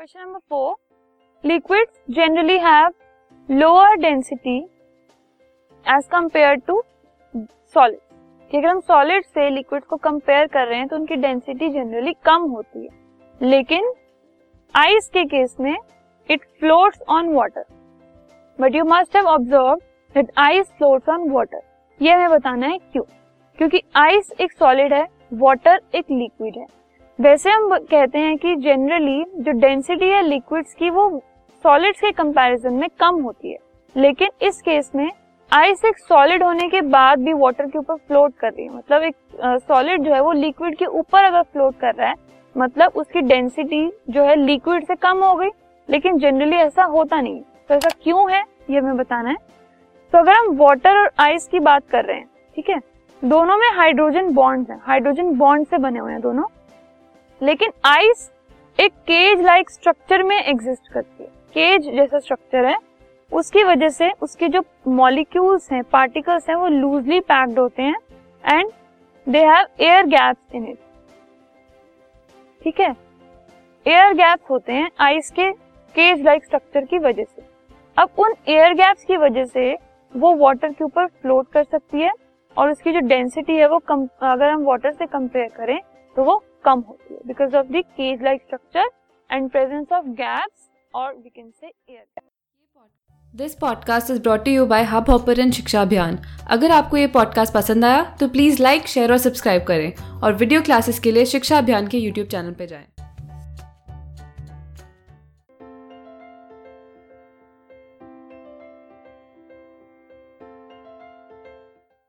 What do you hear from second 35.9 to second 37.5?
solid होने के बाद भी